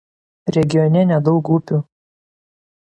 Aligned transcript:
Regione 0.55 1.03
nedaug 1.11 1.53
upių. 1.59 1.81